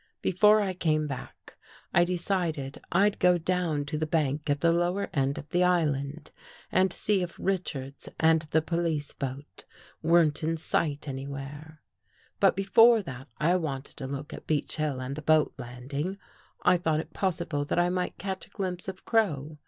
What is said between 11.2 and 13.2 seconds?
^ where. But before